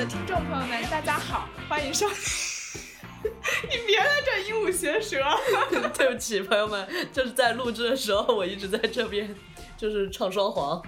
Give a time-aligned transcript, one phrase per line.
[0.00, 2.16] 的听众朋友们，大家好，欢迎收听。
[3.68, 5.22] 你别在这鹦鹉学舌。
[5.94, 9.36] 对不起，朋友们，就是在录制的时候，我一直在这边
[9.76, 10.82] 就是唱双簧。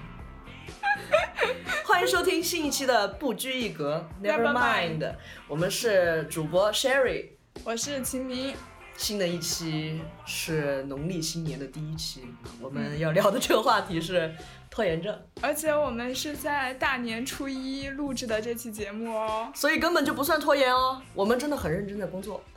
[1.84, 5.14] 欢迎收听新一期的不拘一格 Never Mind，
[5.46, 7.32] 我们是主播 Sherry。
[7.64, 8.54] 我是秦明，
[8.96, 12.22] 新的一期是农历新年的第一期，
[12.62, 14.34] 我们要聊的这个话题是
[14.72, 19.52] 拖延症，而且我们是在大年初一录制的这期节目哦。
[19.54, 22.42] 所以根本就不算拖延哦，我们真的很认真在工作。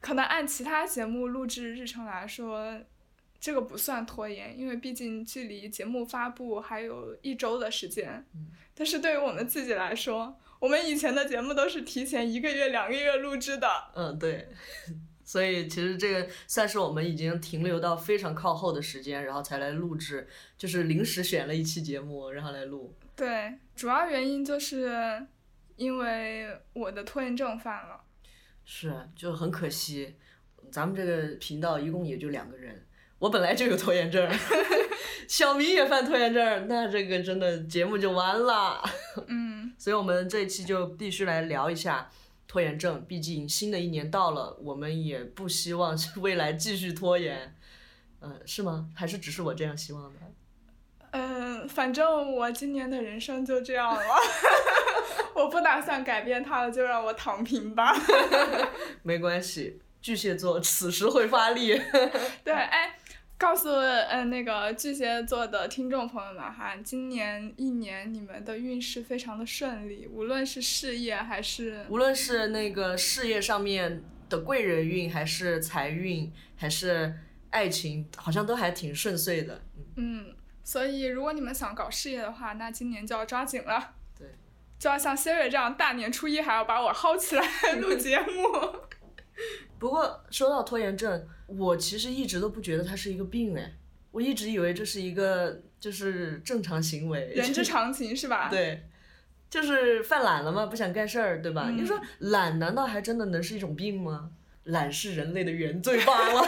[0.00, 2.76] 可能按其他节目录制日程来说，
[3.38, 8.26] 这个不算拖延，因为毕竟距离节目发布还有一周的时间。
[8.74, 13.68] 但是对于我们自己来说，我们以前的节目都是提前一个月、两个月录制的。
[13.94, 14.48] 嗯，对。
[15.30, 20.26] 所以其实这个算是我们已经停留到非常靠后的时间，然后才来录制，
[20.58, 22.92] 就是临时选了一期节目，然后来录。
[23.14, 25.24] 对，主要原因就是
[25.76, 28.00] 因为我的拖延症犯了。
[28.64, 30.16] 是，就很可惜，
[30.72, 32.84] 咱们这个频道一共也就两个人，
[33.20, 34.28] 我本来就有拖延症，
[35.28, 38.82] 小明也犯拖延症，那这个真的节目就完了。
[39.28, 42.10] 嗯，所以我们这一期就必须来聊一下
[42.50, 47.54] 拖延症，毕竟新的一年到了，我们也不希望未来继续拖延。
[48.22, 48.88] 嗯、是吗？
[48.92, 50.18] 还是只是我这样希望的？
[51.12, 54.02] 嗯，反正我今年的人生就这样了，
[55.36, 57.94] 我不打算改变它了，就让我躺平吧。
[59.04, 61.80] 没关系，巨蟹座此时会发力。
[62.42, 62.98] 对，哎，
[63.40, 77.14] 告诉呃那个巨蟹座的听众朋友们哈，今年一年你们的运势非常的顺利，无论是事业还是无论是那个事业上面的贵人运，还是财运，还是
[77.48, 79.62] 爱情，好像都还挺顺遂的。
[79.74, 83.94] 嗯，嗯，所以如果你们想搞事业的话，那今年就要抓紧了。
[84.18, 84.28] 对，
[84.78, 87.42] 就要像 Siri 这样，大年初一还要把我薅起来
[87.80, 88.80] 录节目。
[89.80, 93.72] 不过说到拖延症，我其实一直都不觉得它是一个病哎，
[94.12, 98.48] 我一直以为这是一个就是正常行为，人之常情是吧？
[98.52, 98.86] 对。
[99.48, 101.64] 就是犯懒了嘛，不想干事儿，对吧？
[101.68, 104.30] 嗯你说懒难道还真的能是一种病吗？
[104.62, 106.46] 懒是人类的原罪罢了。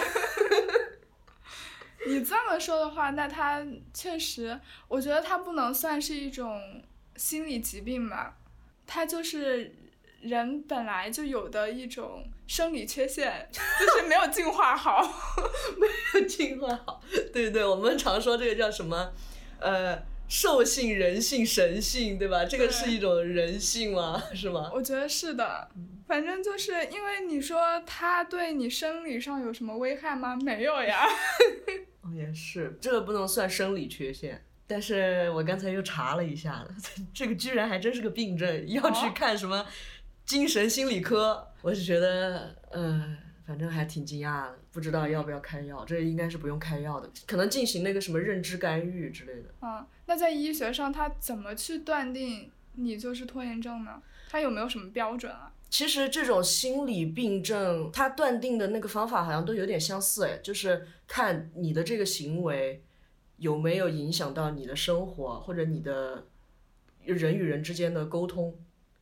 [2.07, 4.57] 你这么说的话，那它确实，
[4.87, 6.61] 我觉得它不能算是一种
[7.17, 8.39] 心理疾病吧，
[8.87, 9.75] 它就是
[10.21, 15.03] 人本来就有的一种生理缺陷， 就是没有进化好。
[15.79, 15.87] 没
[16.21, 17.01] 有进化好，
[17.33, 19.13] 对对，我们常说这个叫什么？
[19.59, 22.45] 呃，兽性、人性、神性，对吧？
[22.45, 24.23] 这个是一种人性吗？
[24.35, 24.71] 是吗？
[24.75, 25.69] 我觉得是的，
[26.07, 30.37] 反正就是因为你说它对你生理上有什么危害吗？
[30.43, 31.07] 没有呀。
[32.03, 34.45] 哦，也是，这个不能算生理缺陷。
[34.67, 36.67] 但是我刚才又查了一下，
[37.15, 39.67] 这个居然还真是个病症，要去哦看什么
[40.25, 41.52] 精神心理科。
[41.63, 45.85] 我是觉得，呃，反正还挺惊讶的，不知道要不要开药。
[45.85, 49.55] 这应该是不用开药的，可能进行那个什么认知干预之类的。
[49.63, 54.03] 嗯，那在医学上，他怎么去断定你就是拖延症呢？
[54.29, 55.53] 他有没有什么标准啊？
[55.71, 62.83] 其实这种心理病症，它断定的那个方法好像都有点相似，哎，就是看你的这个行为
[63.39, 66.27] 有没有影响到你的生活或者你的
[67.05, 68.55] 人与人之间的沟通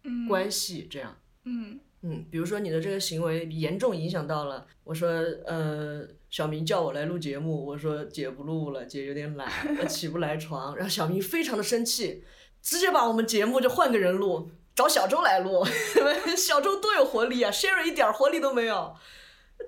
[0.04, 1.16] 嗯，关系，这样。
[1.44, 5.08] 嗯嗯，比如说你的这个行为严重影响到了，我说，
[5.46, 12.24] 呃，小明叫我来录节目，我说姐不录了，姐有点懒，呃起不来床，然后小明非常的生气，
[12.62, 15.62] 直接把我们节目就换个人录，找小周来录，
[16.36, 18.96] 小周多有活力啊，Sherry 一点活力都没有，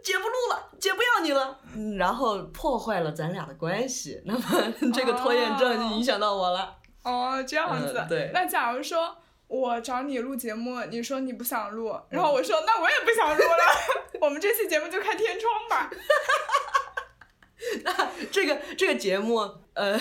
[0.02, 4.42] 姐不录了，姐不要你了，嗯，然后破坏了咱俩的关系，那么
[4.94, 7.94] 这个拖延症就影响到我了，哦，这样子。
[7.98, 8.30] 嗯对。
[8.32, 9.18] 那假如说
[9.52, 15.90] 我找你录节目，你说你不想录，然后我说那我也不想录了， 我们这期节目就开天窗吧。
[17.84, 19.40] 那这个这个节目，
[19.74, 20.00] 呃，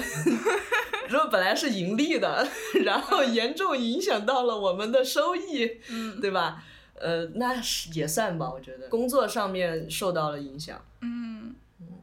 [1.09, 2.47] 如果本来是盈利的，
[2.85, 6.21] 然后严重影响到了我们的收益，嗯。
[6.21, 6.63] 对吧？
[6.95, 11.53] 呃，那是也算吧，我觉得工作上面受到了影响，嗯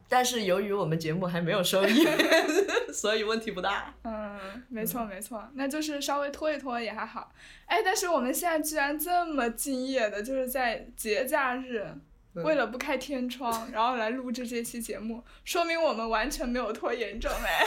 [0.07, 2.07] 但是由于我们节目还没有收益，
[2.93, 3.93] 所以问题不大。
[4.03, 7.31] 嗯，没错没错，那就是稍微拖一拖也还好。
[7.65, 11.85] 哎，但是我们现在居然这么敬业的，就是在节假日。
[11.85, 12.01] 嗯
[12.43, 17.65] 为了不开天窗，然后来录制这期节目，说明我们完全没有拖延症哎。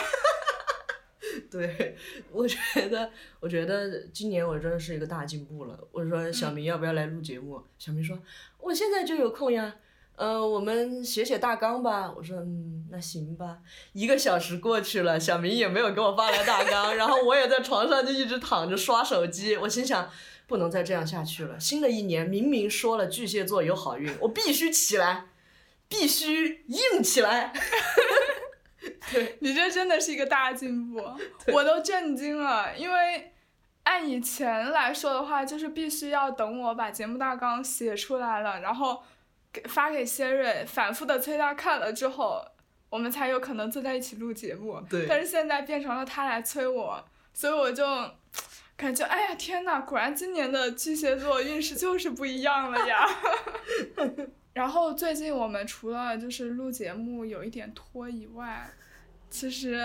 [1.51, 1.97] 对，
[2.31, 2.57] 我觉
[2.89, 3.11] 得，
[3.41, 5.79] 我觉得今年我真的是一个大进步了。
[5.91, 7.63] 我说小明要不要来录节目？
[7.77, 8.19] 小明说
[8.61, 9.75] 我现在就有空呀。
[10.17, 12.13] 呃，我们写写大纲吧。
[12.17, 13.59] 我说，嗯，那行吧。
[13.93, 19.57] 一个小时过去了，小明也没有给我发来大纲，然后我也在床上就一直躺着刷手机。
[19.57, 20.09] 我心想，
[20.47, 21.59] 不能再这样下去了。
[21.59, 25.27] 新的一年明明说了巨蟹座有好运，我必须起来，
[25.89, 27.53] 必须硬起来。
[29.13, 31.03] 对你这真的是一个大进步，
[31.53, 33.33] 我都震惊了，因为
[33.85, 39.03] 按以前来说的话，就是必须要等我把节目大纲写出来了，然后
[39.53, 42.45] 给发给谢瑞，反复的催他看了之后，
[42.89, 44.81] 我们才有可能坐在一起录节目。
[44.89, 45.07] 对。
[45.07, 47.05] 但是现在变成了他来催我，
[47.35, 47.85] 所以我就
[48.77, 53.07] 感觉，哎呀天呐，果然今年的巨蟹座运势就是不一样了呀。
[54.55, 58.71] 然后最近我们除了就是录节目有一点拖以外，
[59.31, 59.81] 其实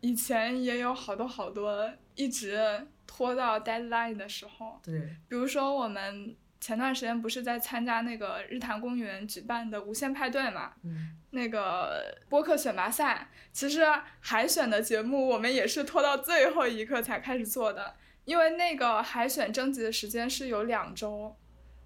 [0.00, 4.80] 以前也有好多好多一直拖到 deadline 的时候。
[4.82, 4.98] 对。
[5.28, 6.34] 比如说我们
[6.66, 10.72] 前段时间不是在参加那个日坛公园举办的无限派对嘛？
[10.82, 11.16] 嗯。
[11.30, 13.84] 那个播客选拔赛，其实
[14.18, 21.36] 海选的节目我们也是拖到最后一刻才开始做的，因为那个海选征集的时间是有两周。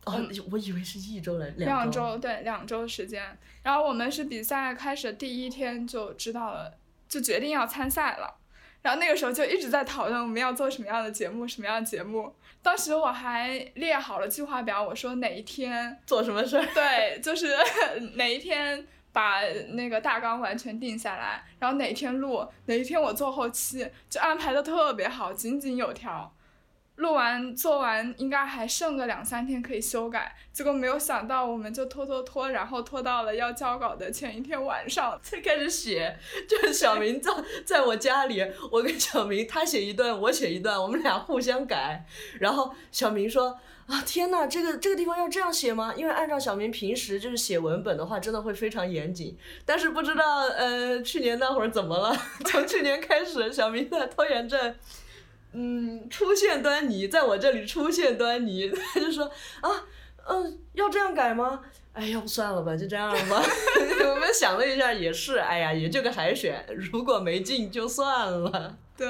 [0.06, 8.39] 哦，我以为是一周嘞，两周对两周时间，然后我们是比赛开始第一天就知道了，就决定要参赛了，
[8.82, 12.34] 然后那个时候就一直在讨论我们要做什么样的节目，什么样的节目。
[12.62, 17.48] 当时我还列好了计划表，我说哪一天做什么事儿，对，就是
[18.16, 19.40] 哪一天把
[19.72, 26.34] 那个大纲完全定下来，然后哪一天录，哪一天我做后期，就安排的特别好，井井有条。
[27.00, 36.14] 录完做完应该还剩个两三天可以修改，结果没有想到我们就拖拖拖，然后拖到了要交稿的前一天晚上 才开始写。
[36.46, 37.32] 就是小明在
[37.64, 42.04] 在我家里，我跟小明他写一段我写一段，我们俩互相改。
[42.38, 45.94] 然后小明说啊天呐，这个这个地方要这样写吗？
[45.96, 49.34] 因为按照小明平时就是写文本的话，真的会非常严谨。
[49.64, 52.14] 但是不知道呃去年那会儿怎么了，
[52.44, 54.74] 从去年开始小明的拖延症。
[55.52, 59.24] 嗯，出现端倪，在我这里出现端倪， 他就说
[59.60, 59.70] 啊，
[60.28, 61.60] 嗯，要这样改吗？
[61.92, 63.42] 哎，要不算了吧，就这样吧。
[64.08, 68.78] 我们想了一下，也是，哎呀，也就个海选，如果没进就算了。
[68.96, 69.08] 对，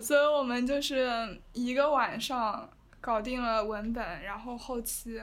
[0.00, 2.68] 所以我们就是一个晚上
[3.00, 5.22] 搞定了文本，然后后期。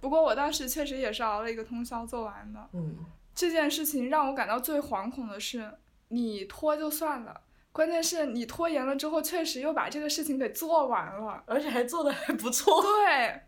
[0.00, 2.60] 不过我当时确实也是熬了一个通宵做完的。
[2.72, 2.96] 嗯。
[3.34, 5.72] 这件事情让我感到最惶恐的是，
[6.08, 7.40] 你拖就算了。
[7.72, 12.82] 关键是你拖延了之后，确实又把这个事情给做完了，而且还做的还不错。
[12.82, 13.42] 对，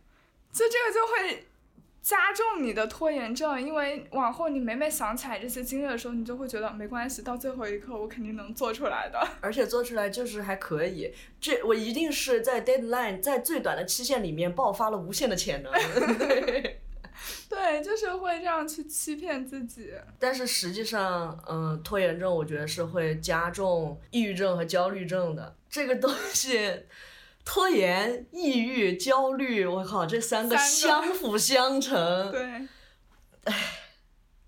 [0.53, 1.47] 就这个就会
[2.01, 9.21] 加重你的拖延症，因为往后你每每想起来这些经历的时候，你就会觉得没关系，到最后一刻我肯定能做出来的。
[9.41, 15.73] 而且做出来就是还可以，这我一定是在 deadline 在最短的期限里面爆发了无限的潜能。
[16.19, 16.79] 对。
[17.49, 19.93] 对，就是会这样去欺骗自己。
[20.19, 25.57] 但是实际上，嗯，拖延症我觉得是会加重抑郁症和焦虑症的。
[25.71, 26.85] 这个东西，
[27.45, 32.31] 拖延、抑郁、焦虑，我靠，这三个相辅相成。
[32.33, 32.69] 对。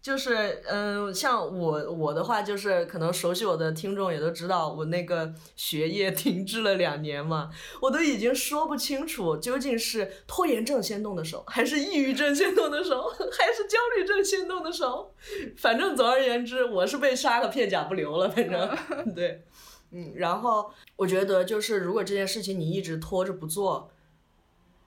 [0.05, 0.15] 唉。
[0.15, 13.03] 就是，嗯，像我我的话，就是可能熟悉我的听众也都知道，我那个学业 停滞了两年嘛，我都已经说不清楚究竟是拖延症先动的手，还是抑郁症先动的手，
[13.33, 15.15] 还是焦虑症先动的手。
[15.57, 18.77] 反正总而言之，我是被杀个片甲不留了，反正
[19.17, 19.43] 对，
[19.91, 23.91] 嗯，然后我觉得就是如果这件事情你一直拖着不做，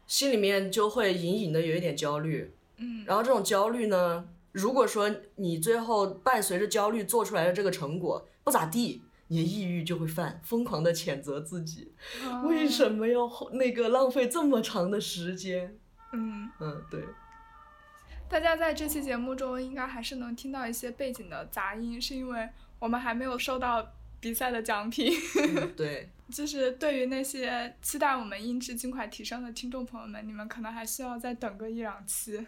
[0.05, 4.29] 心里面就会隐隐的有一点焦虑，嗯，然后这种焦虑呢。
[4.57, 11.93] 如果说你最后伴随着焦虑做出来的这个成果不咋地，你的抑郁就会犯，疯狂的谴责自己，
[12.43, 15.77] 为什么要那个浪费这么长的时间？
[16.11, 17.03] 嗯嗯，对。
[18.27, 22.49] 大家在这期节目中应该还是能听到一些背景的杂音，是因为
[22.79, 25.13] 我们还没有收到比赛的奖品。
[25.77, 26.09] 对。
[26.29, 32.45] 就是对于那些期待我们音质尽快提升的听众朋友们，你们可能还需要再等个一两期。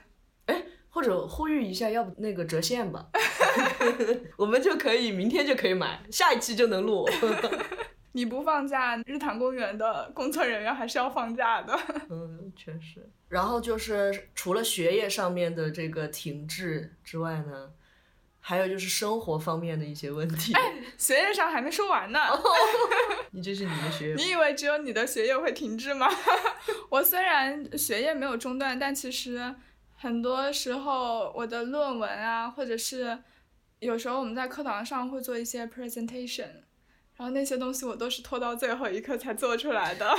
[1.00, 1.02] 哎。
[1.02, 3.08] 或者呼吁一下，要不那个折现吧
[4.36, 7.08] 我们就可以明天就可以买，下一期就能录。
[8.12, 11.80] 你不放假，日坛公园的工作人员还是要放假的。
[12.10, 13.10] 嗯，确实。
[13.30, 17.72] 然后就是除了学业上面的这个停滞之外呢，
[18.42, 20.54] 还有就是生活方面的一些问题。
[20.54, 22.20] 哎，学业上还没说完呢。
[23.32, 24.16] 你这是你的学业？
[24.16, 26.10] 你以为只有你的学业会停滞吗？
[26.90, 29.56] 我虽然学业没有中断，但其实。
[30.02, 33.20] 很多时候，我的论文啊，或者是
[33.80, 36.48] 有时候我们在课堂上会做一些 presentation，
[37.18, 40.10] 然后那些东西我都是拖到最后一刻才做出来的。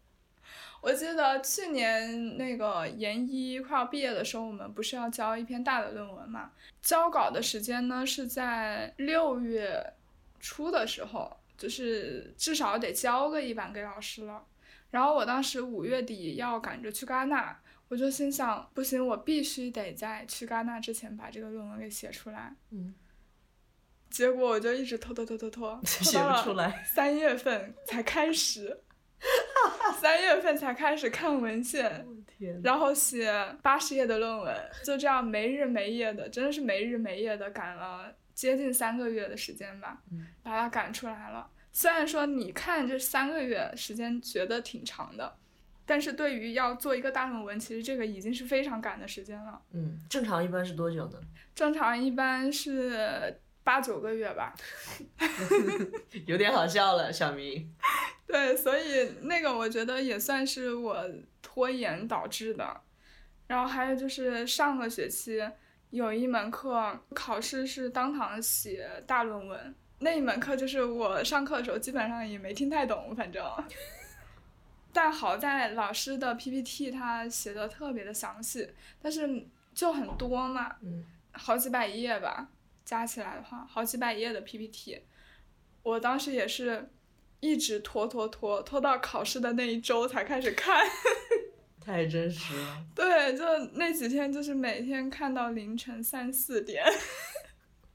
[0.82, 6.50] 我记得去年那个研一快要毕业的时候，我们不是要交一篇大的论文嘛？
[6.82, 9.94] 交稿的时间呢是在六月
[10.38, 14.44] 初的时候，就是至少得交个一版给老师了。
[14.90, 22.54] 然后我当时五月底要赶着去戛纳，我就心想，不行，我必须得在去戛纳之前把这个论文给写出来。
[22.70, 22.94] 嗯。
[24.10, 28.82] 结果我就一直拖拖拖拖拖， 写不出来 三月份才开始。
[30.00, 32.06] 三月份才开始看文献，
[32.62, 40.00] 然后写八十页的论文，就这样没日没夜的，真的是没日没夜的赶了接近三个月的时间吧，
[40.42, 41.50] 把它赶出来了。
[41.72, 45.36] 虽然说你看这三个月时间觉得挺长的，
[45.88, 49.58] 但是对于要做一个大论文，其实这个已经是非常赶的时间了。
[49.72, 51.18] 嗯，正常一般是多久呢？
[51.56, 54.54] 正常一般是八九个月吧。
[56.26, 57.74] 有点好笑了，小明。
[58.28, 61.08] 对，所以那个我觉得也算是我
[61.40, 62.82] 拖延导致的，
[63.46, 65.40] 然后还有就是上个学期
[65.88, 73.42] 有一门课考试是当堂写大论文，那一门课就是我上课的时候基本上也没听太懂，反正，
[75.00, 78.68] 但好在老师的 PPT 他写的特别的详细，
[79.00, 80.74] 但是就很多嘛，
[81.30, 82.48] 好几百页吧，
[82.84, 85.02] 加起来的话好几百页的 PPT，
[85.84, 86.90] 我当时也是。
[87.40, 90.84] 一直拖拖拖拖到考试的那一周才开始看，
[91.80, 92.84] 太真实了。
[92.96, 96.84] 对，就那几天就是每天看到凌晨三四点，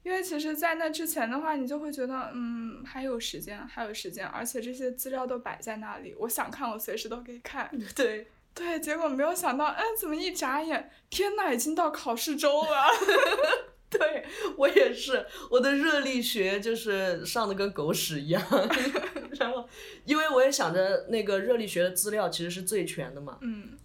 [0.03, 7.71] 因为其实，在那之前的话，你就会觉得，嗯，还有时间，还有时间，而且这些资料都摆在那里，我想看，我随时都可以看。
[7.95, 8.27] 对。
[8.55, 12.85] 对，结果没有想到，哎，怎么一眨眼，天呐，已经到考试周了。
[13.89, 14.23] 对
[14.57, 18.43] 我也是，我的热力学就是上的跟狗屎一样，
[19.39, 19.67] 然后
[20.05, 23.75] 因为我也想着那个热力学的资料其实是最全的嘛，嗯，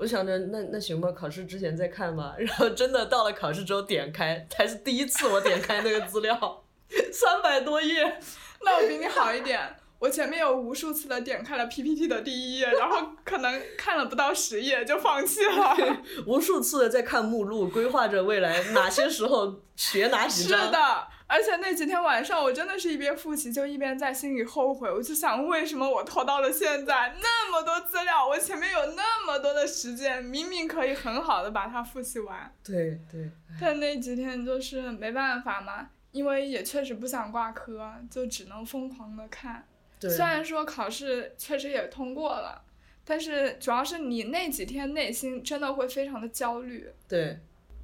[0.00, 6.64] 我想着那那行吧，考试之前再看吧，然后真的到了考试之后点开，才是第一次我点开那个资料，
[7.12, 8.18] 三百多页，
[8.62, 9.76] 那我比你好一点。
[9.98, 15.76] 我前面有无数次的点开了 PPT 的第一页，然后可能看了不到十页就放弃了。
[16.26, 20.58] 无数次的在看目录，规划着未来哪些时候学哪几章。
[20.58, 32.52] 是的，而且那几天晚上我真的是一边复习就一边在心里后悔，我就想为什么我拖到了现在，那么多资料，我前面有那么多的时间，明明可以很好的把它复习完。
[32.64, 33.30] 对对。
[33.60, 39.64] 但那几天就是没办法嘛，因为也确实不想挂科，就只能疯狂的看。
[40.00, 42.62] 虽然说考试确实也通过了，
[43.04, 46.90] 但是主要是你那几天内心真的会非常的焦虑。
[47.06, 47.38] 对，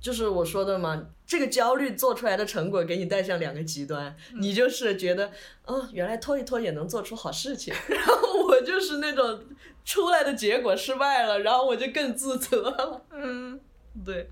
[0.07, 5.33] 就是我说的嘛，这个焦虑做出来的成果给你带上两个极端，你就是觉得，
[5.65, 9.43] 哦，原来拖一拖也能做出好事情， 然后我就是那种
[9.85, 13.05] 出来的结果失败了，然后我就更自责了。
[13.11, 13.61] 嗯，
[14.07, 14.31] 对，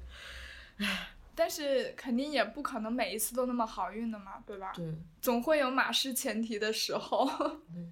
[0.78, 1.11] 唉。
[1.35, 4.71] 但是肯定也不可能每一次都那么好运的嘛，对吧？
[4.76, 4.87] 对。
[5.21, 7.28] 总会有马失前蹄的时候。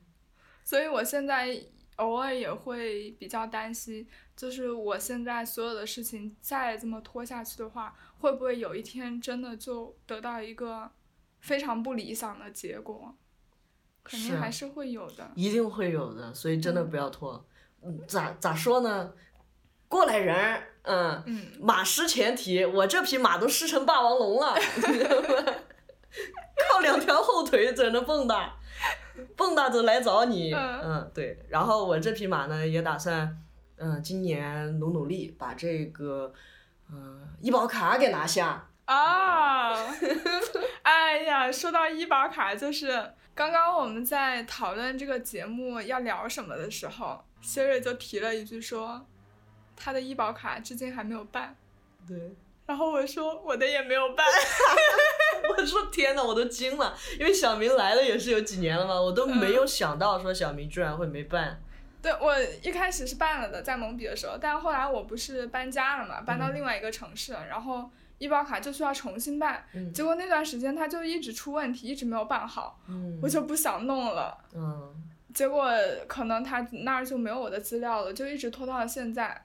[0.62, 1.61] 所以我现在
[1.97, 4.07] 偶尔也会比较担心，
[4.43, 10.91] 就是我现在所有的事情再这么拖下去的话，会不会有一天真的就得到一个
[11.39, 13.15] 非常不理想的结果？
[14.03, 15.31] 肯定还是会有的。
[15.37, 17.47] 一定会有的，所以真的不要拖。
[17.83, 19.13] 嗯，咋咋说呢？
[19.87, 20.61] 过来人。
[20.83, 21.23] 嗯，
[21.61, 24.57] 马失前蹄，我这匹马都失成霸王龙了，
[26.69, 28.51] 靠两条后腿在那蹦跶，
[29.37, 30.53] 蹦跶着来找你。
[30.53, 33.41] 嗯，对，然后我这匹马呢，也打算，
[33.83, 36.33] 嗯，今年努努力把这个，
[36.89, 38.69] 嗯，医保卡给拿下。
[38.85, 39.75] 啊，
[40.83, 49.05] 哎呀，说到医保卡，就是刚刚我们在讨论这个节目要聊什么的时候，谢瑞就提了一句说。
[49.75, 51.57] 他的医保卡至今还没有办，
[52.07, 52.37] 对。
[52.67, 54.25] 然后我说我的也没有办，
[55.59, 61.61] 我说天呐，我都惊了，因为小明来了也是有几年了嘛，我都没有想到说小明居然会没办。
[62.02, 72.80] 对，我一开始是办了的，在蒙彼的时候，但后来我不是搬家了嘛，搬到另外一个城市，然后医保卡就需要重新办，结果那段时间他就一直出问题，一直没有办好，
[73.23, 74.37] 我就不想弄了。
[74.54, 74.94] 嗯。
[75.32, 75.71] 结果
[76.06, 79.42] 可能他那儿就没有我的资料了，就一直拖到了现在。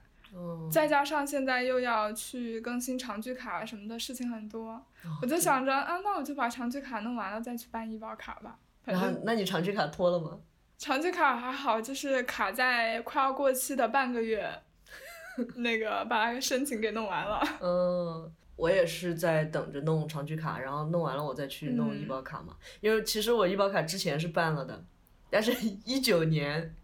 [0.70, 4.78] 再加上现在又要去更新长居卡什么的事情很多，
[5.22, 8.58] 我就想着啊，那我就把长居卡弄完了再去办医保卡吧。
[8.84, 10.38] 然后，那你长居卡拖了吗？
[10.78, 14.50] 长居卡还好，就是卡在快要过期的半个月，
[15.56, 17.42] 那个把申请给弄完了。
[17.60, 22.56] 嗯，我也是在等着弄长居卡，然后弄完了我再去弄医保卡嘛。
[22.80, 24.84] 因为其实我医保卡之前是办了的，
[25.28, 25.52] 但是
[25.84, 26.74] 一九年。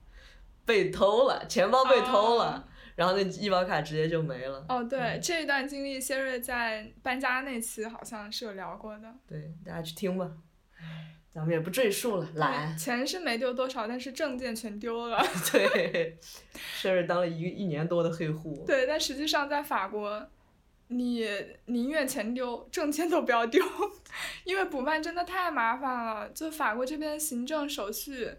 [0.66, 2.64] 被偷了，钱包被偷了，哦
[2.96, 4.64] 然后那医保卡直接就没了。
[4.66, 9.14] 哦，对，这一段经历，谢瑞在搬家那期好像是有聊过的。
[9.28, 10.30] 对，大家去听吧。
[10.78, 12.78] 唉，咱们也不赘述了，懒。
[12.78, 15.20] 钱是没丢多少，但是证件全丢了。
[15.50, 16.16] 对，
[16.52, 18.62] 事儿当了一一年多的黑户。
[18.64, 20.28] 对，但实际上在法国，
[20.86, 21.28] 你
[21.66, 23.60] 宁愿钱丢，证件都不要丢，
[24.44, 26.28] 因为补办真的太麻烦了。
[26.28, 28.30] 就法国这边行政手续，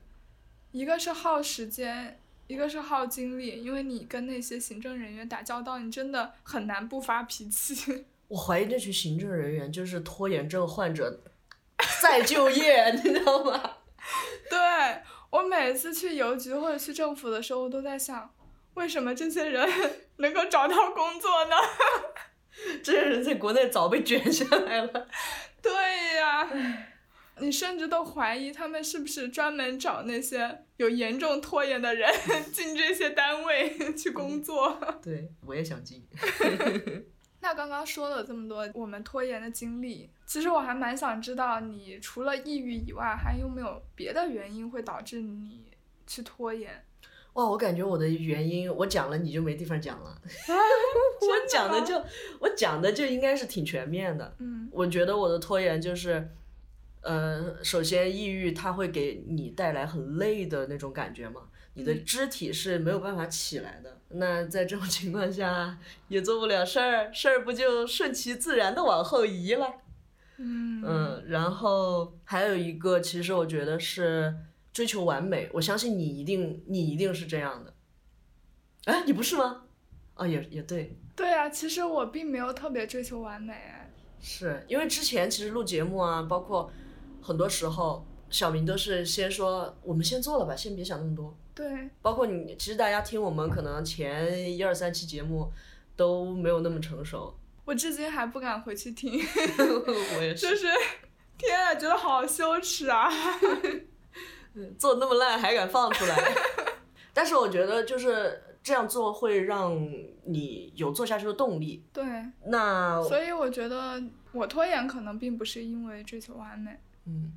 [0.71, 8.05] 一个是耗时间，一个是耗精力，因为你跟那些行政人员打交道，你真的很难不发脾气。
[8.29, 11.19] 我怀疑这群行政人员就是拖延症患者
[12.01, 13.77] 再就业， 你知道吗？
[14.49, 14.59] 对
[15.31, 18.33] 我每次去邮局或者去政府的时候，我都在想，
[18.75, 19.67] 为什么这些人
[20.17, 21.55] 能够找到工作呢？
[22.83, 25.07] 这些人在国内早被卷下来了。
[25.61, 25.71] 对
[26.15, 26.47] 呀，
[27.39, 32.09] 你甚至都怀疑他们是不是专门找那些有严重拖延的人
[32.53, 34.79] 进这些单位去工作。
[35.03, 36.07] 对，我也想进。
[37.45, 45.61] 那刚刚说了这么多我们拖延的经历，其实我还蛮想知道，你除了抑郁以外，还有没有别的原因会导致你
[46.07, 46.83] 去拖延？
[47.33, 50.19] 哇，我感觉我的原因，我讲了你就没地方讲了。
[50.25, 52.03] 我讲的就，
[52.39, 54.35] 我讲的就应该是挺全面的。
[54.39, 56.27] 嗯我觉得我的拖延就是，
[57.01, 61.43] 呃，首先抑郁它会给你带来很累的那种感觉嘛，
[61.75, 64.01] 你的嗯肢体是没有办法起来的。
[64.17, 69.73] 那在这种情况下也做不了事儿，事儿不就顺其自然的往后移了？
[70.37, 74.35] 嗯嗯，然后还有一个，其实我觉得是
[74.73, 75.49] 追求完美。
[75.53, 77.73] 我相信你一定，你一定是这样的。
[78.85, 79.63] 哎，你不是吗？
[80.15, 83.55] 啊，也也对，对啊，其实我并没有特别追求完美。
[84.21, 86.71] 是因为之前其实录节目啊，包括
[87.21, 91.37] 很多时候，小明都是先说我们先做了吧，先别想那么多。
[91.55, 95.49] 对，包括你，其实大家听我们可能前一二三期节目
[95.95, 99.13] 都没有那么成熟，我至今还不敢回去听，
[100.17, 100.67] 我也 是，就是是，
[101.37, 103.09] 天啊，觉得好羞耻啊！
[104.77, 106.15] 做那么烂还敢放出来。
[107.13, 109.73] 但是我觉得就是这样做会让
[110.25, 111.83] 你有做下去的动力。
[111.93, 112.03] 对，
[112.47, 116.77] 那所以我觉得我拖延可能并不是因为追求完美。
[117.05, 117.31] 嗯，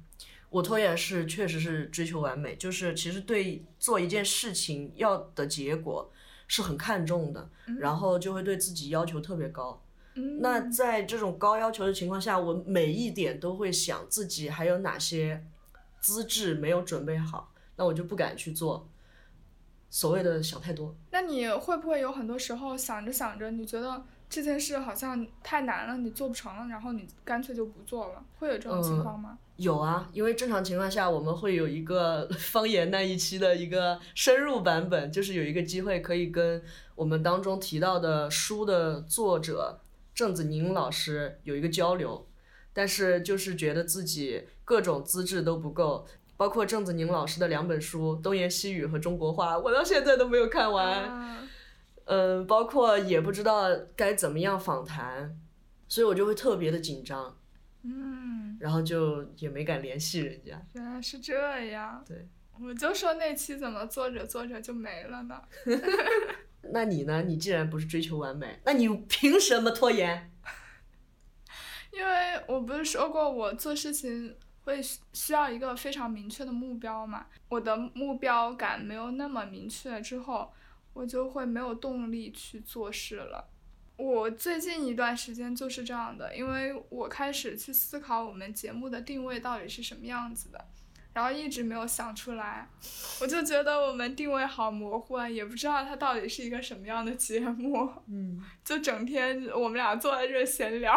[0.51, 6.11] 我拖延是确实是追求完美，就是其实对做一件事情要的结果
[6.47, 9.83] 是很看重的，然后就会对自己要求特别高。
[10.15, 15.45] 嗯，那在这种高要求的情况下，我每一点都会想自己还有哪些
[16.01, 18.89] 资质没有准备好，那我就不敢去做。
[19.91, 28.23] 所谓的想太多，那你会不会有很多时候想着想着，你觉得这件事好像太难了，你做不成了，然后你干脆就不做了？
[28.39, 29.39] 会有这种情况吗？
[29.57, 36.63] 有啊，因为正常情况下我们会有一个 方言那一期的一个深入版本，就是有一个机会可以跟
[36.95, 39.81] 我们当中提到的书的作者
[40.15, 42.29] 郑子宁老师有一个交流，
[42.73, 51.03] 但是就是觉得自己各种资质都不够，包括郑子宁老师的两本书《东言西语》和《中国话》，我到现在都没有看完。
[51.05, 51.48] 啊
[52.11, 55.39] 嗯，包括也不知道该怎么样访谈，
[55.87, 57.39] 所以我就会特别的紧张，
[57.83, 60.61] 嗯，然后就也没敢联系人家。
[60.73, 62.03] 原来是这样。
[62.07, 62.27] 对，
[62.59, 65.43] 我就说那期怎么做着做着就没了呢？
[66.73, 67.23] 那你呢？
[67.23, 70.33] 你既然不是追求完美，那你凭什么拖延？
[71.93, 80.53] 因为我不是说过我做事情会需需要一个非常明确的目标嘛，我的目标感没有那么明确之后，
[80.99, 83.49] 我就会没有动力去做事了。
[83.97, 90.67] 我最近一段时间就是这样的，因为我开始去思考我们节目的定位到底是什么样子的，
[91.13, 92.69] 然后一直没有想出来，
[93.21, 97.89] 我就觉得我们定位好模糊啊，也不知道它到底是一个什么样的节目。
[98.09, 100.97] 嗯， 就整天我们俩坐在这闲聊，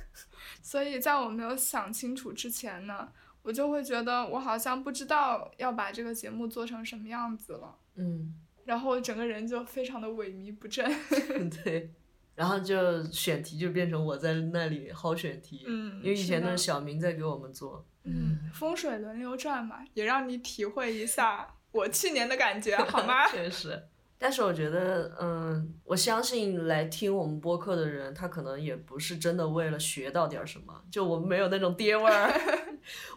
[0.62, 3.10] 所以在我没有想清楚之前呢，
[3.42, 10.84] 我就会觉得我好像不知道要把这个节目做成什么样子了，嗯，然后整个人就非常的萎靡不振。
[11.64, 11.90] 对，
[12.34, 17.86] 然后就选题就变成我在那里薅选题，嗯，因为以前都是小明在给我们做。
[18.04, 23.26] 嗯，风水轮流转嘛，也让你体会一下我去年的感觉， 好吗？
[23.32, 23.82] 确实。
[24.16, 32.32] 但是我觉得，嗯，我相信来听我们播客的人，他可能也不是真的为了学到点儿什么，就我们没有那种爹味儿。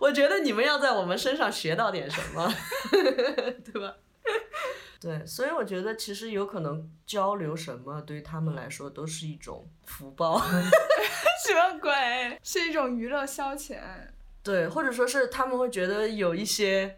[0.01, 2.53] 我觉得你们要在我们身上学到点什么，
[3.63, 3.95] 对吧？
[4.99, 10.39] 对，所以我觉得其实有可能交流什么，对于他们来说都是一种福报。
[11.45, 12.39] 什么鬼？
[12.43, 13.79] 是一种娱乐消遣。
[14.41, 16.97] 对，或者说是他们会觉得有一些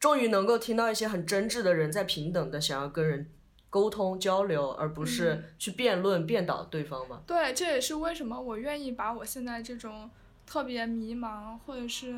[0.00, 3.30] 终于能够听到一些很真挚的人在平等的想要跟人
[3.70, 7.22] 沟通交流，而不是去辩论辩倒对方嘛。
[7.26, 10.10] 对，这也是为什么我愿意把我现在这种
[10.46, 12.16] 特别迷茫或者是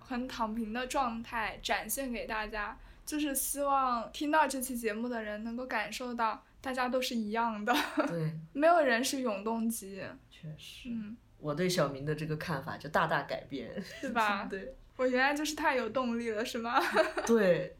[0.00, 2.78] 很躺平的状态展现给大家，
[3.12, 7.74] 就是希望听到这期节目的人能够感受到大家都是一样的，
[8.08, 10.02] 对，没有人是永动机。
[10.30, 10.88] 确实。
[10.88, 13.70] 嗯，我对小明的这个看法就大大改变，
[14.00, 14.46] 是 吧？
[14.46, 14.74] 对。
[14.96, 16.80] 我原来就是太有动力了，是吗？
[17.26, 17.76] 对，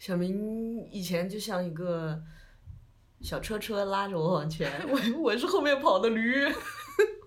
[0.00, 2.20] 小明以前就像一个
[3.20, 6.44] 小车车拉着我往前，我我是后面跑的驴。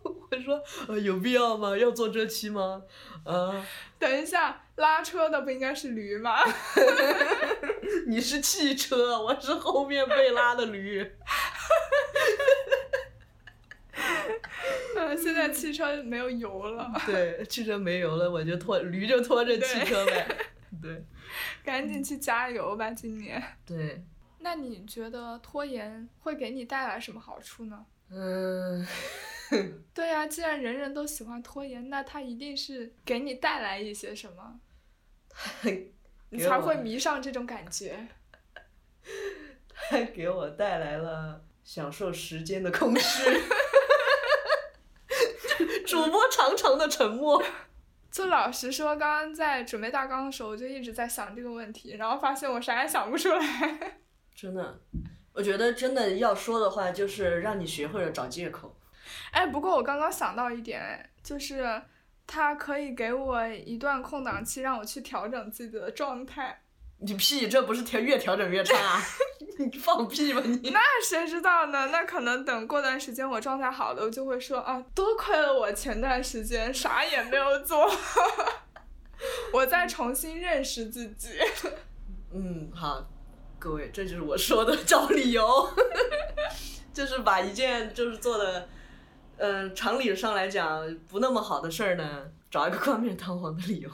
[0.04, 1.78] 我说，呃，有必要吗？
[1.78, 2.84] 要做这期吗？
[3.24, 3.66] 啊。
[3.98, 6.40] 等一下，拉车的不应该是驴吗？
[8.08, 11.02] 你是汽车，我是后面被拉的驴。
[14.96, 16.92] 嗯， 现在汽车没有油了。
[17.06, 20.28] 对，汽车没油了，我就拖驴就拖着汽车呗。
[20.82, 21.04] 对。
[21.64, 23.42] 赶紧去加油吧，今年。
[23.66, 24.02] 对。
[24.40, 27.86] 那你觉得拖延会给你带来什么好处呢？
[28.10, 28.88] 嗯。
[29.94, 34.60] 对呀，既然人人都喜欢拖延，那它一定是给你带来一些什么，
[36.30, 38.08] 你 才会迷上这种感觉。
[39.90, 43.24] 它 给我带来了享受时间的空虚。
[45.86, 47.44] 主播长长的沉默。
[48.12, 54.02] 就老实说，刚刚在准备大纲的时候，我就一直在想这个问题，然后发现我啥也想不出来。
[54.36, 54.80] 真的，
[55.34, 58.76] 我觉得真的要说的话，就是让你学会了找借口。
[59.32, 61.82] 哎，不过我刚刚想到一点，就是
[62.32, 66.62] 它可以给我一段空档期，让我去调整自己的状态。
[67.00, 69.02] 你屁，这不是调越调整越差？
[69.58, 70.70] 你放屁吧你！
[70.70, 71.88] 那谁知道呢？
[71.88, 77.90] 那可能等过段时间我状态好了，我就会说啊，多亏了我前段时间啥也没有做，
[79.52, 81.30] 我再重新认识自己。
[82.32, 83.04] 嗯，好，
[83.58, 85.68] 各位，这就是我说的找理由，
[86.94, 88.70] 就是把一件就是做的，
[89.40, 93.90] 嗯，常理上来讲不那么好的事儿呢，找一个冠冕堂皇的理由。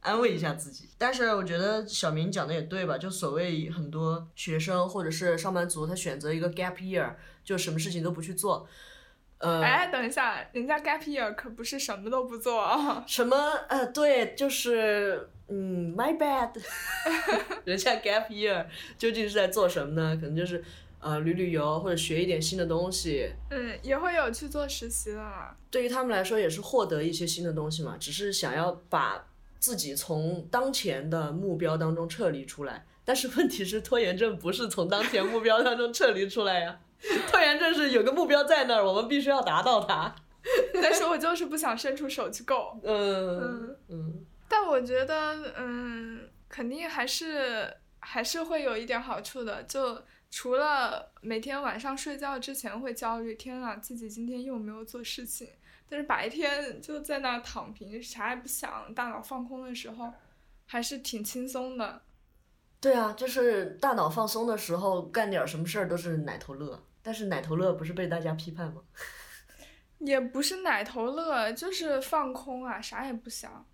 [0.00, 2.96] 安慰一下自己，但是我觉得小明讲的也对吧？
[2.96, 7.12] 就所谓很多学生或者是上班族，他选择一个 gap year，
[7.44, 8.66] 就什么事情都不去做。
[9.38, 13.04] 呃，哎，等一下，人家 gap year 可不是什么都不做啊。
[13.06, 13.36] 什么？
[13.68, 16.50] 呃，对，就是嗯，my bad。
[17.64, 18.64] 人家 gap year
[18.96, 20.16] 究竟是在做什么呢？
[20.18, 20.64] 可能就是
[21.00, 23.32] 呃旅旅游或者学一点新的东西。
[23.50, 25.56] 嗯，也会有去做实习的。
[25.70, 29.26] 对于他们来说，也是获得一些新的东西嘛，只是想要把。
[29.58, 36.80] 自己从当前的目标当中撤离出来，但是问题是拖延症不是从当前目标当中撤离出来呀，
[37.30, 40.16] 拖延症是有个目标在那儿，我们必须要达到它。
[40.72, 42.80] 但是我就是不想伸出手去够。
[42.82, 44.24] 嗯嗯。
[44.48, 55.48] 但我觉得，嗯，肯定还是还是会有一点好处的，就除了每天晚上睡觉之前会焦虑，天啊，自己今天又没有做事情。
[55.88, 60.12] 但是白天就在那躺平，啥也不想，大脑放空的时候，
[60.66, 62.02] 还是挺轻松的。
[62.80, 66.80] 对啊，就是大脑放松的时候，干点什么事儿都是奶头乐。
[67.02, 68.82] 但是奶头乐不是被大家批判吗？
[69.98, 73.66] 也不是奶头乐，就是放空啊，啥也不想。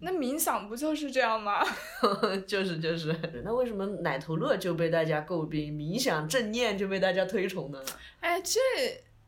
[0.00, 1.64] 那冥想不就是这样吗？
[2.46, 3.14] 就是就是。
[3.44, 7.82] 那为什么奶头乐就被大家诟病，冥想正念就被大家推崇呢？
[8.20, 8.60] 哎，这。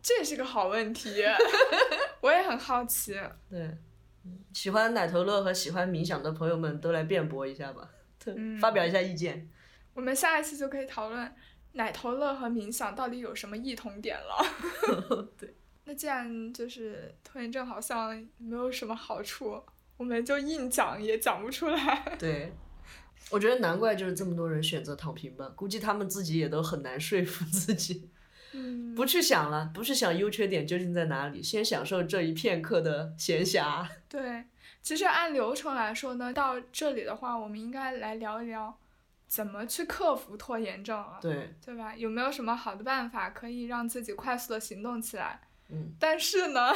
[0.02, 1.24] 这也是个好问题，
[2.22, 3.18] 我也很好奇。
[3.50, 3.76] 对，
[4.52, 7.90] 喜欢奶头乐和喜欢冥想的朋友们都来辩驳一下吧，
[8.60, 9.50] 发表一下意见。
[9.94, 11.34] 我们下一次就可以讨论
[11.72, 15.28] 奶头乐和冥想到底有什么异同点了。
[15.36, 15.52] 对。
[15.86, 19.60] 那既然就是拖延症好像没有什么好处，
[19.96, 22.04] 我们就硬讲也讲不出来。
[22.18, 22.52] 对，
[23.30, 28.10] 我觉得难怪就是这么多人选择躺平吧，估计他们自己也都很难说服自己。
[28.52, 33.86] 嗯 不去想了，不去想优缺点究竟在哪里，先享受这一片刻的闲暇。
[34.08, 34.44] 对，
[34.82, 38.78] 其实按流程来说呢，到这里的话，我们应该来聊一聊
[39.26, 41.18] 怎么去克服拖延症啊。
[41.20, 41.94] 对，对吧？
[41.96, 45.40] 有没有什么好的办法可以让自己快速的行动起来？
[45.70, 45.94] 嗯。
[45.98, 46.72] 但是呢，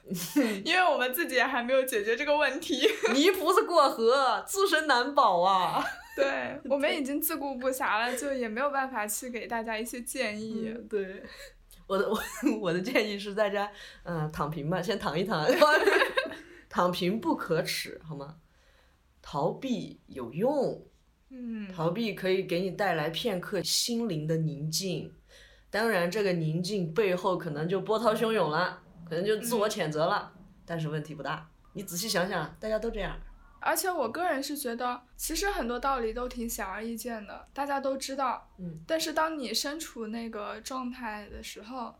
[0.64, 2.88] 因为我们自己还没有解决这个问题。
[3.12, 5.84] 泥菩萨过河，自身难保啊。
[6.16, 10.72] 对 我们已经自顾不暇了，就也没有办法去给大家一些建议。
[10.88, 11.22] 对，
[11.88, 12.16] 我的我
[12.60, 13.68] 我的建议是大家，
[14.04, 15.44] 嗯，躺平吧，先躺一躺。
[16.68, 18.36] 躺平不可耻，好吗？
[19.20, 20.86] 逃避有用。
[21.30, 21.66] 嗯。
[21.72, 25.12] 逃避可以给你带来片刻心灵的宁静，
[25.74, 30.32] 当然这个宁静背后可能就波涛汹涌了，可能就自我谴责了，
[30.64, 31.44] 但是问题不大。
[31.72, 33.16] 你仔细想想，大家都这样。
[33.58, 38.48] 而且我个人是觉得，其实很多道理都挺显而易见的，大家都知道。
[38.58, 38.84] 嗯。
[38.86, 41.92] 但是当你身处那个状态的时候，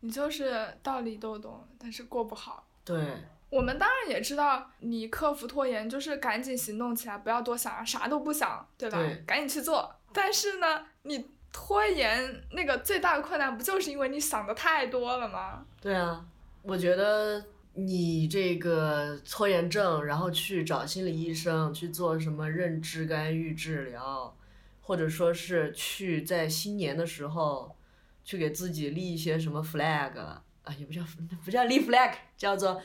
[0.00, 2.66] 你就是道理都懂，但是过不好。
[2.84, 3.00] 对。
[3.48, 8.98] 我们当然也知道，你克服拖延就是赶紧行动起来，不要多想，啥都不想，对吧？
[8.98, 9.22] 对。
[9.24, 9.94] 赶紧去做。
[10.12, 15.64] 但是呢，你拖延那个最大的困难，不就是因为你想的太多了吗？
[15.80, 16.24] 对啊，
[16.62, 17.44] 我觉得。
[17.74, 24.36] 你这个拖延症，然后去找心理医生去做什么认知干预治疗，
[24.82, 27.76] 或者说是去在新年的时候，
[28.24, 30.42] 去给自己立一些什么 flag 啊，
[30.76, 31.00] 也不叫
[31.44, 32.82] 不叫立 flag，叫做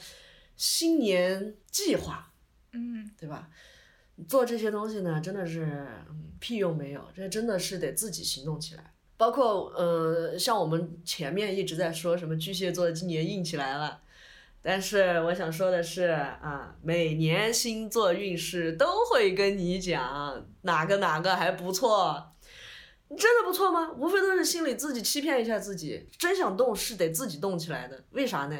[0.55, 2.31] 新年计划，
[2.71, 3.49] 嗯，对吧？
[4.27, 5.87] 做这些东西呢，真的是
[6.39, 8.93] 屁用没有，这真的是得自己行动起来。
[9.17, 14.01] 包括呃，像我们前面一直在说什么巨蟹座今年硬起来了。
[14.61, 22.33] 但是我想说的是啊，每年星座运势都会跟你讲哪个哪个还不错，
[23.09, 23.91] 真的不错吗？
[23.95, 28.03] 无非都是心里自己欺骗一下自己，真想动是得自己动起来的。
[28.11, 28.59] 为啥呢？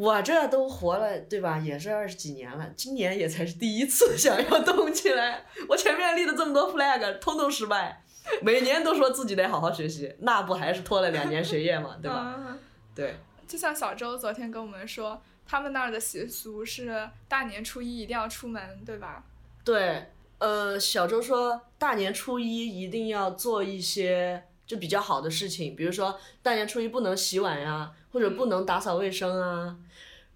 [0.00, 1.58] 我这都活了对吧？
[1.58, 5.44] 也是二十几年了，今年也才是第一次 想要动起来。
[5.68, 8.02] 我前面立了这么多 flag，通通失败，
[8.40, 11.98] 每年都说自己得好好学习，那不还是拖了两年学业嘛？
[12.00, 12.56] 对吧？
[12.94, 13.16] 对。
[13.46, 19.22] 就像小周昨天跟我们说，他们那儿的习俗是大年初一一定要出门，对吧？
[19.62, 20.06] 对，
[20.38, 29.76] 呃，小周说大年初一一定要做一些就比较好的事情，比如说大年初一不能洗碗呀，或者不能打扫卫生啊，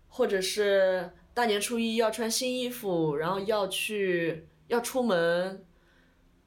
[0.08, 5.64] 或者是大年初一要穿新衣服，然后要去要出门，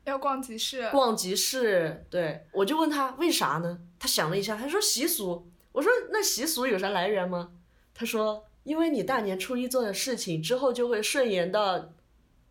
[0.06, 0.90] 要逛集市。
[0.90, 3.80] 逛集市，对，我就问他为啥呢？
[4.00, 5.48] 他想了一下，他说习俗。
[5.74, 7.52] 我说那习俗有啥来源吗？
[7.94, 11.94] 他说，因为你大年初一做的事情之后就会顺延到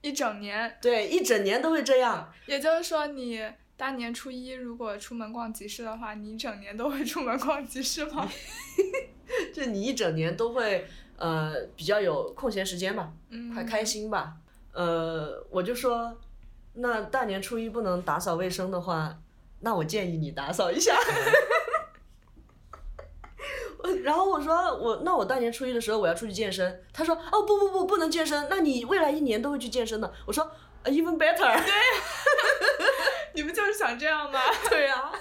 [0.03, 0.77] 一整年。
[0.83, 2.33] 对，一整年都会这样。
[2.47, 3.41] 也就是说，你
[3.77, 8.27] 大年初一如果出门逛集市的话，你一整年都会出门逛集市吗？
[9.53, 10.87] 就你一整年都会
[11.19, 13.13] 呃比较有空闲时间吧，
[13.55, 14.35] 还开心吧。
[14.73, 16.17] 呃，我就说，
[16.75, 19.19] 那大年初一不能打扫卫生的话，
[19.61, 20.97] 那我建议你打扫一下。
[24.03, 30.13] 然后我说我那我大年初一的时候我要出去健身，他说哦不不不不能健身，那你未来一年都会去健身的。
[30.27, 30.51] 我说
[30.85, 31.63] even better。
[31.65, 31.73] 对，
[33.37, 34.41] 你不就是想这样吗？
[34.69, 35.13] 对呀。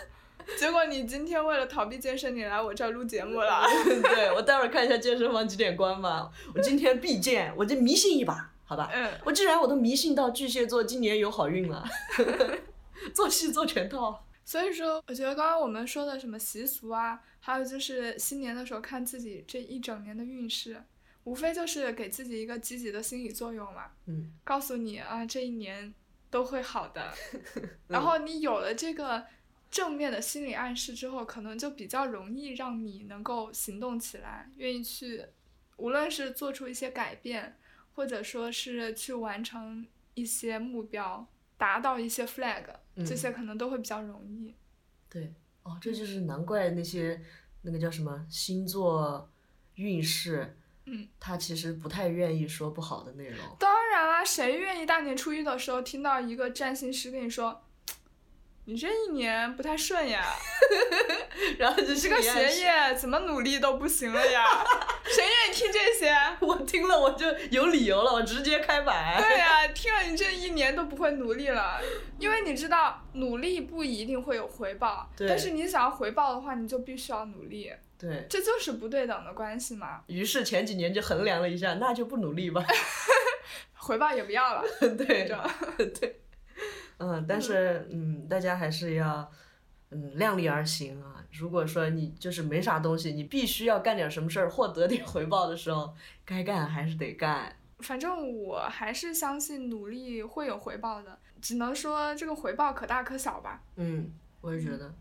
[0.60, 3.64] 结果你今天为了逃避健身，你来我这儿录节目了。
[4.04, 6.32] 对，我待会儿看一下健身房几点关吧。
[6.54, 8.92] 我今天必健，我就迷信一把，好吧？
[8.94, 9.12] 嗯。
[9.26, 11.84] 我既然我都迷信到巨蟹座今年有好运了，
[13.12, 14.24] 做戏做全套。
[14.46, 17.20] 所以说，我觉得刚刚我们说的什么习俗啊。
[17.40, 20.84] 还有就是新年的时候看自己这一整年的运势，
[21.24, 23.86] 无非就是给自己一个积极的心理作用嘛。
[24.06, 24.32] 嗯。
[24.44, 25.92] 告诉你啊，这一年
[26.36, 27.14] 都会好的。
[27.88, 29.26] 然后你有了这个
[29.72, 35.26] 正面的心理暗示之后，可能就比较容易让你能够行动起来，愿意去，
[35.78, 37.58] 无论是做出一些改变，
[37.94, 41.26] 或者说是去完成一些目标，
[41.58, 42.66] 达到一些 flag，
[42.98, 44.54] 这些可能都会比较容易。
[45.10, 45.34] 对。
[45.64, 47.20] 哦，这就是难怪那些
[47.62, 49.32] 那个叫什么星座
[49.76, 53.38] 运势，嗯，他其实不太愿意说不好的内容。
[53.60, 57.62] 当然啦，谁愿意大年初一的时候听到一个占星师跟你说？
[58.68, 60.26] 你这一年不太顺呀，
[61.60, 64.44] 然后你这个学业怎么努力都不行了呀？
[65.06, 66.12] 谁愿意听这些？
[66.40, 69.22] 我听了我就有理由了，我直接开摆。
[69.22, 71.80] 对呀，听了你这一年都不会努力了，
[72.18, 77.72] 因为你知道努力不一定会有回报，但是你想要回报的话，你就必须要努力。
[77.98, 80.04] 对，这就是不对等的关系嘛。
[80.08, 82.64] 于是前几年就衡量了一下，那就不努力吧，
[83.76, 84.64] 回报也不要了。
[84.98, 85.28] 对，
[85.78, 86.22] 对。
[86.98, 89.30] 嗯，但是嗯，大家还是要
[89.92, 91.24] 嗯量力而行啊。
[91.32, 97.56] 如果说你就是没啥东西，你必须要干点什么事儿获得点回报的时候，该干还是得干。
[97.80, 103.62] 反正我还是相信努力会有回报的，只能说这个回报可大可小吧。
[103.76, 104.94] 嗯，我也觉得。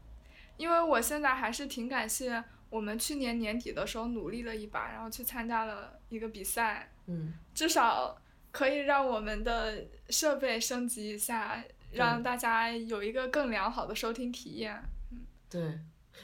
[0.56, 2.42] 因为我现在还是挺感谢
[2.74, 6.90] 我们去年年底的时候努力了一把，然后去参加了一个比赛。
[7.06, 7.34] 嗯。
[7.54, 8.16] 至少
[8.50, 11.64] 可以让我们的设备升级一下。
[11.96, 14.74] 让大家有一个更良好的收听体验。
[15.12, 15.78] 嗯，对，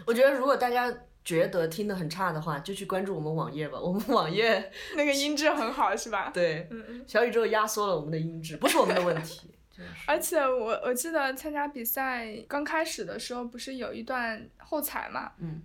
[0.05, 0.93] 我觉得如果大家
[1.25, 3.79] 觉得听得很差的话，就去关注我们网页吧。
[3.79, 6.29] 我们网页 那个音质很好，是吧？
[6.35, 7.05] 对，嗯嗯。
[7.07, 9.49] 小宇宙压缩了我们的音质，不是我们的问题。
[10.09, 15.31] 而且我我记得参加比赛刚开始的时候，不是有一段后采嘛？
[15.39, 15.63] 嗯。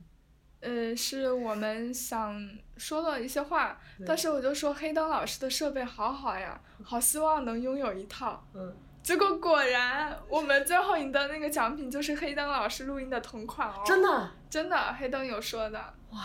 [0.65, 8.43] 呃，是我们想说的一些话，但是我就说黑灯老师的设备好好呀，好希望能拥有一套。
[8.55, 8.75] 嗯。
[9.03, 13.83] 结果果然，我们最后赢的那个奖品就是黑灯老师录音的同款哦。
[13.85, 14.31] 真的。
[14.49, 15.77] 真的，黑灯有说的。
[16.09, 16.19] 哇。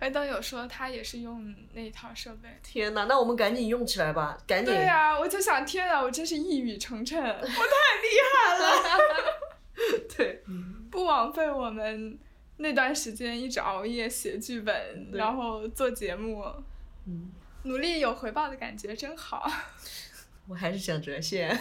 [0.00, 2.48] 黑灯有说他也是用那一套设备。
[2.62, 4.74] 天呐，那我们赶紧用起来吧，赶紧。
[4.74, 8.98] 对呀，我就想，天呐，我真是一语成谶，我太厉害了。
[10.16, 10.42] 对。
[10.90, 12.18] 不枉费我们
[12.62, 16.44] 那段时间一直熬夜写剧本，然后做节目。
[17.06, 17.30] 嗯。
[17.64, 19.48] 努力有回报的感觉真好。
[20.48, 21.56] 我还是想折现。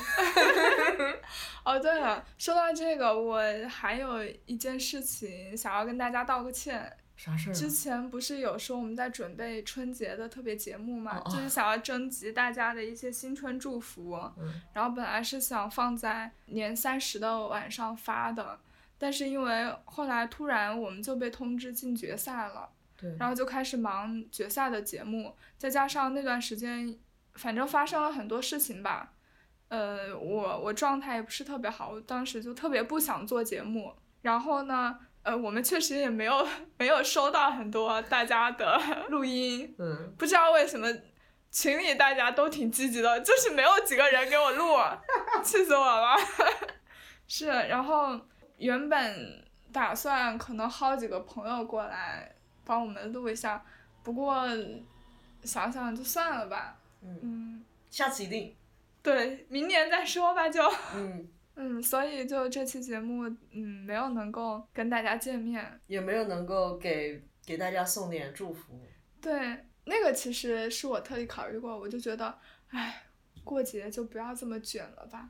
[1.63, 6.97] 哦，对了，说到这个，我还有一件事情想要跟大家道个歉。
[7.15, 7.53] 啥事儿？
[7.53, 14.19] 之前不是有说我们在准备春节的特别节目嘛，就是想要征集大家的一些新春祝福。
[14.39, 14.59] 嗯。
[14.73, 18.59] 然后本来是想放在年三十的晚上发的，
[19.01, 22.69] 但是因为后来突然我们就被通知进决赛了。
[22.95, 23.09] 对。
[23.19, 26.99] 然后就开始忙决赛的节目，再加上那段时间。
[27.35, 29.13] 反正发生了很多事情吧，
[29.69, 33.93] 呃，我我状态也不是特别好，我当时就特别不想做节目。
[34.21, 36.45] 然后呢，呃，我们确实也没有
[36.77, 40.89] 没有收到很多大家的 录音，嗯，不知道为什么
[41.49, 44.75] 群里大家都挺积极的，就是没有几个人给我录，
[45.41, 46.17] 气死我了。
[47.29, 48.19] 是，然后
[48.61, 49.43] 原本
[49.73, 53.65] 打算可能薅几个朋友过来帮我们录一下，
[54.03, 54.45] 不过
[55.43, 56.79] 想想就算了吧。
[57.01, 58.55] 嗯，下次一定。
[59.01, 60.61] 对，明年再说吧，就。
[60.95, 61.27] 嗯。
[61.55, 65.81] 嗯，所以就这期节目，嗯，没有能够跟大家见面。
[65.85, 68.79] 也没有能够给给大家送点祝福。
[69.19, 73.03] 对，那个其实是我特意考虑过，我就觉得，唉，
[73.43, 75.29] 过节就不要这么卷了吧。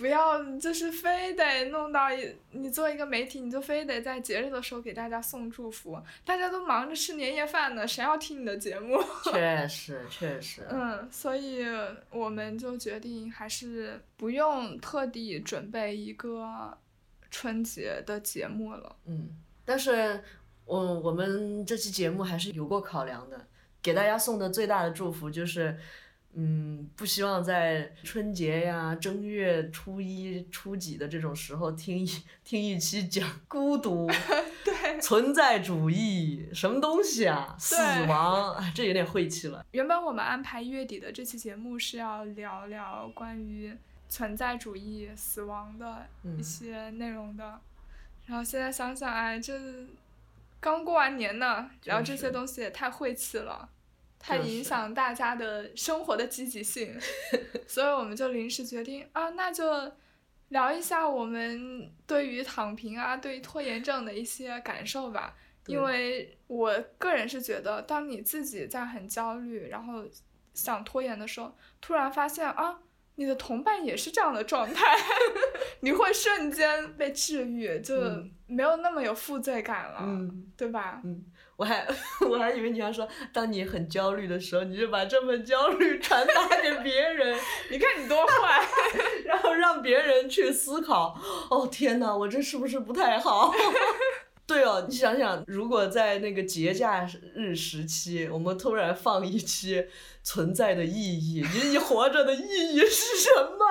[0.00, 2.08] 不要，就是非得弄到
[2.52, 6.00] 你做一个媒体，你就非得在节日的时候给大家送祝福。
[6.24, 8.98] 大家都忙着吃年夜饭呢，谁要听你的节目？
[9.30, 10.66] 确实，确实。
[10.70, 11.66] 嗯，所以
[12.08, 16.74] 我们就决定还是不用特地准备一个
[17.30, 18.96] 春节的节目了。
[19.04, 19.36] 嗯，
[19.66, 20.18] 但是
[20.64, 23.46] 我我们这期节目还是有过考量的，
[23.82, 25.78] 给大家送的最大的祝福就是。
[26.34, 32.06] 嗯，不希望在春节呀、正月初一、初几的这种时候听一
[32.44, 34.06] 听一期讲孤独、
[34.64, 39.66] 对存在主义什么东西啊，死亡，哎，这有点晦气了。
[39.72, 43.76] 原本我们安排月底的这期节目是要聊聊关于
[44.08, 46.06] 存在主义、死亡的
[46.38, 47.60] 一些内容的，
[48.26, 49.52] 然后现在想想，哎，这
[50.60, 53.68] 刚过完年呢，然后这些东西也太晦气了。
[54.20, 56.96] 太影响大家的生活的积极性，
[57.66, 59.90] 所以我们就临时决定啊，那就
[60.50, 65.34] 聊一下我们对于躺平啊，对于拖延症的一些感受吧。
[65.66, 70.04] 因为我个人是觉得，当你自己在很焦虑，然后
[70.52, 72.78] 想拖延的时候，突然发现啊，
[73.14, 74.96] 你的同伴也是这样的状态，
[75.80, 77.94] 你会瞬间被治愈，就
[78.46, 80.00] 没有那么有负罪感了，
[80.56, 81.00] 对吧？
[81.60, 81.86] 我还
[82.26, 87.38] 我还以为你要说，当你很焦虑的时候，你就把这份焦虑传达给别人。
[87.70, 88.66] 你看你多坏，
[89.26, 91.20] 然后让别人去思考。
[91.50, 93.52] 哦天哪，我这是不是不太好？
[94.46, 99.86] 对哦，你想想，如果在那个节假日时期，我们突然放一期
[100.22, 103.66] 存在的意义，你你活着的意义是什么？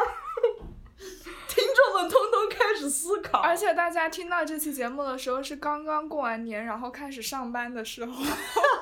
[1.47, 8.23] 听众们通通开始思考，而且大家听到这期节目的时候是刚刚过完年，然后开始上班的时候，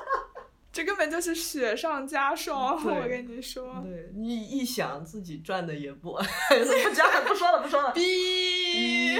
[0.72, 2.82] 这根本就是雪上加霜。
[2.84, 9.18] 我跟你说，对你一想自己赚的也不， 不加不说了不说了，逼，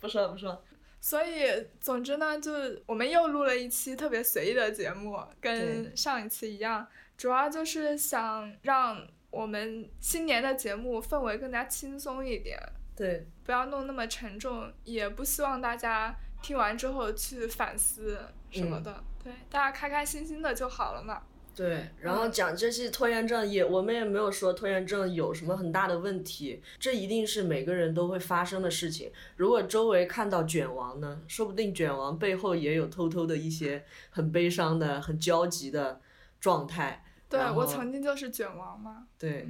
[0.00, 0.62] 不说了不说了。
[1.00, 1.44] 所以
[1.80, 2.52] 总之呢，就
[2.84, 6.86] 我们又录了一期特别随意的节目，跟上一次一样，
[7.16, 12.58] 主要就是想让我们新年的节目氛围更加轻松一点。
[12.96, 18.18] 对，不要弄那么沉重，也不希望大家听完之后去反思
[18.50, 19.02] 什么的。
[19.24, 21.22] 对，大家开开心心的就好了嘛。
[21.56, 29.10] 对，然后讲这些拖延症也，我们也没有说拖延症有什么很大的问题，这一定是每个人都会发生的事情。
[29.36, 36.02] 如果周围看到卷王呢，说不定卷王背后也有偷偷的一些很悲伤的、很焦急的
[36.38, 37.02] 状态。
[37.30, 39.06] 对，我曾经就是卷王嘛。
[39.18, 39.48] 对。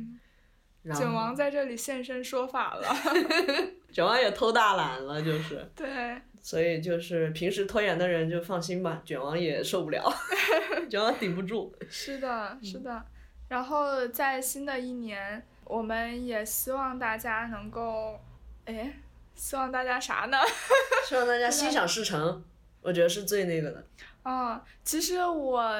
[0.94, 2.86] 卷王在这里现身说法了，
[3.92, 5.66] 卷王也偷大懒了，就是。
[5.74, 6.20] 对。
[6.40, 10.10] 所以就是平时拖延的人就放心吧，卷王也受不了，
[10.88, 11.74] 卷王顶不住。
[11.90, 13.04] 是的，是的。
[13.48, 18.18] 然后在新的一年，我们也希望大家能够，
[18.66, 18.94] 哎，
[19.34, 20.38] 希望大家啥呢？
[21.06, 22.42] 希望大家心想事成。
[22.80, 23.84] 我觉得是最那个的。
[24.22, 25.74] 啊，其实我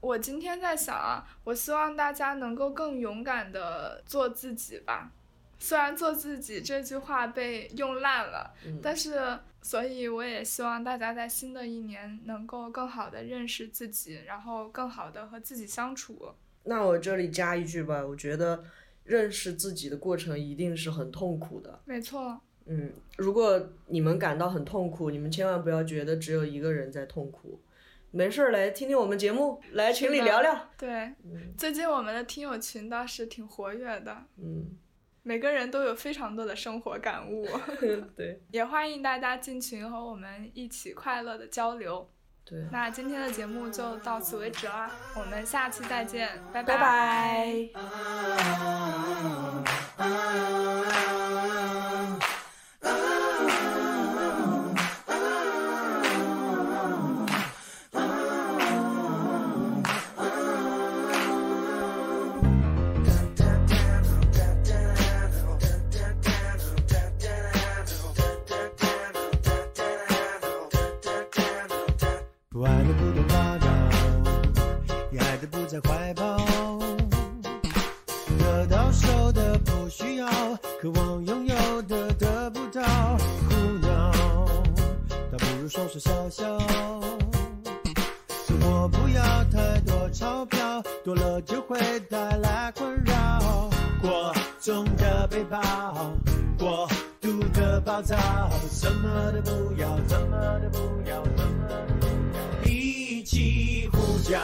[0.00, 5.12] 我今天在想啊，我希望大家能够更勇敢的做自己吧。
[5.58, 8.50] 虽然“做自己”这句话被用烂了，
[8.82, 16.34] 但是，所以我也希望大家在新的一年能够更好的认识自己，然后更好的和自己相处。
[16.64, 18.64] 那我这里加一句吧，我觉得
[19.04, 21.78] 认识自己的过程一定是很痛苦的。
[21.84, 22.40] 没错。
[22.64, 27.60] 嗯，如果你们感到很痛苦，你们千万不要觉得只有一个人在痛苦。
[28.10, 30.68] 没事儿，来听听我们节目，来群里聊聊。
[30.76, 31.12] 对，
[31.56, 34.24] 最近我们的听友群倒是挺活跃的。
[34.38, 34.76] 嗯。
[35.22, 37.46] 每个人都有非常多的生活感悟，
[38.16, 42.10] 对，也欢迎大家进群和我们一起快乐的交流。
[42.42, 47.68] 对，那今天的节目就到此为止啦，我们下期再见，拜拜。
[98.02, 98.16] 找
[98.70, 101.68] 什么都不要什么都不要什么
[102.00, 104.38] 都不要一起呼叫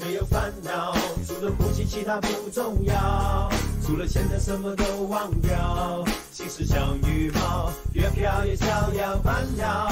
[0.00, 0.94] 没有烦恼
[1.26, 3.50] 除了呼吸其他不重要
[3.84, 9.88] 除了现在什么都忘掉心事像羽毛越飘越逍遥烦恼